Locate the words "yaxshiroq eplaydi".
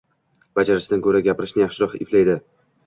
1.67-2.43